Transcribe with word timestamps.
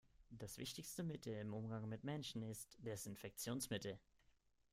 Das 0.31 0.57
wichtigste 0.57 1.03
Mittel 1.03 1.35
im 1.37 1.53
Umgang 1.53 1.87
mit 1.87 2.03
Menschen 2.03 2.41
ist 2.41 2.75
Desinfektionsmittel. 2.83 3.99